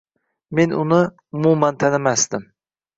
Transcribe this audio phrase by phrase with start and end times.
[0.59, 0.99] Men uni
[1.37, 2.53] umuman tanimasdim.